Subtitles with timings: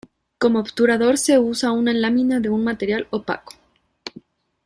[0.39, 3.53] Como obturador se usa una lámina de un material opaco.